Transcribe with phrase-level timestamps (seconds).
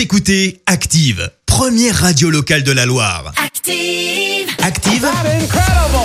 [0.00, 3.34] Vous écoutez Active, première radio locale de la Loire.
[3.36, 4.48] Active.
[4.62, 5.06] Active,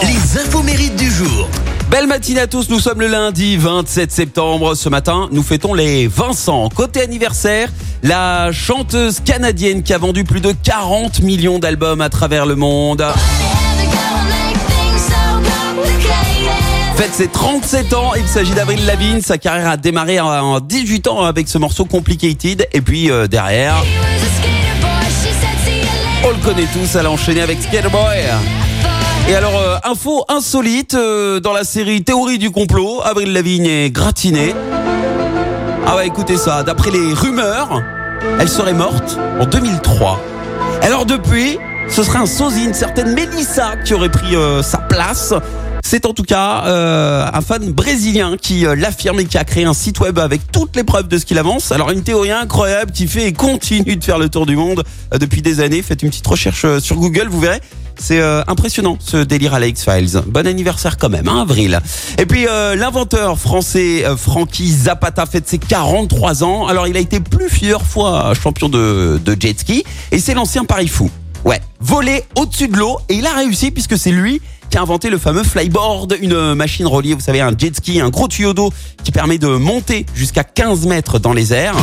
[0.02, 1.48] les infos mérites du jour.
[1.90, 4.76] Belle matinée à tous, nous sommes le lundi 27 septembre.
[4.76, 6.68] Ce matin, nous fêtons les Vincent.
[6.68, 7.70] Côté anniversaire,
[8.04, 13.02] la chanteuse canadienne qui a vendu plus de 40 millions d'albums à travers le monde.
[16.98, 19.20] Faites ses 37 ans, il s'agit d'Avril Lavigne.
[19.20, 22.70] Sa carrière a démarré en 18 ans avec ce morceau Complicated.
[22.72, 23.76] Et puis euh, derrière,
[26.24, 28.20] on le connaît tous, elle a enchaîné avec Skaterboy.
[29.28, 33.90] Et alors, euh, info insolite, euh, dans la série Théorie du complot, Avril Lavigne est
[33.90, 34.56] gratinée.
[35.86, 37.84] Ah ouais, écoutez ça, d'après les rumeurs,
[38.40, 40.22] elle serait morte en 2003.
[40.82, 41.58] Alors depuis,
[41.90, 45.34] ce serait un sosie, une certaine Mélissa qui aurait pris sa place.
[45.88, 49.66] C'est en tout cas euh, un fan brésilien qui euh, l'affirme et qui a créé
[49.66, 51.72] un site web avec toutes les preuves de ce qu'il avance.
[51.72, 55.20] Alors une théorie incroyable qui fait et continue de faire le tour du monde euh,
[55.20, 55.84] depuis des années.
[55.84, 57.62] Faites une petite recherche sur Google, vous verrez.
[57.98, 60.22] C'est impressionnant ce délire à la X-Files.
[60.28, 61.80] Bon anniversaire quand même, hein, Avril.
[62.18, 66.68] Et puis l'inventeur français Frankie Zapata fête ses 43 ans.
[66.68, 70.90] Alors il a été plusieurs fois champion de, de jet ski et c'est l'ancien Paris
[70.90, 71.10] fou.
[71.46, 75.12] Ouais, voler au-dessus de l'eau et il a réussi puisque c'est lui qui a inventé
[75.12, 78.74] le fameux flyboard, une machine reliée, vous savez, un jet ski, un gros tuyau d'eau
[79.04, 81.76] qui permet de monter jusqu'à 15 mètres dans les airs.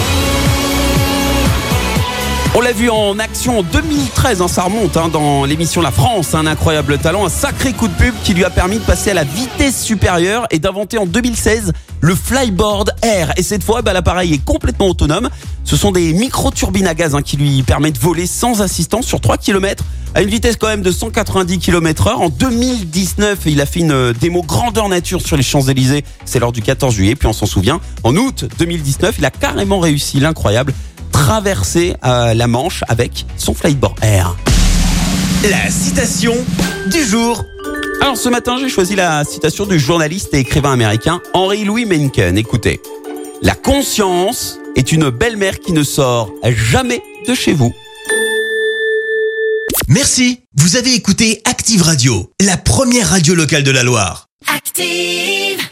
[2.55, 6.34] On l'a vu en action en 2013, hein, ça remonte hein, dans l'émission La France,
[6.34, 9.14] un incroyable talent, un sacré coup de pub qui lui a permis de passer à
[9.14, 11.72] la vitesse supérieure et d'inventer en 2016
[12.03, 13.33] le Flyboard Air.
[13.39, 15.31] Et cette fois, bah, l'appareil est complètement autonome.
[15.64, 19.22] Ce sont des micro-turbines à gaz hein, qui lui permettent de voler sans assistance sur
[19.22, 19.83] 3 km
[20.14, 22.20] à une vitesse quand même de 190 km heure.
[22.20, 26.05] En 2019, il a fait une euh, démo grandeur nature sur les Champs-Élysées.
[26.27, 27.81] C'est lors du 14 juillet, puis on s'en souvient.
[28.03, 30.75] En août 2019, il a carrément réussi l'incroyable
[31.23, 34.34] traverser euh, la Manche avec son Flyboard Air.
[35.48, 36.34] La citation
[36.91, 37.45] du jour.
[38.01, 42.37] Alors ce matin, j'ai choisi la citation du journaliste et écrivain américain Henry Louis Mencken.
[42.37, 42.81] Écoutez,
[43.41, 47.72] la conscience est une belle-mère qui ne sort jamais de chez vous.
[49.87, 50.41] Merci.
[50.56, 54.27] Vous avez écouté Active Radio, la première radio locale de la Loire.
[54.53, 55.72] Active.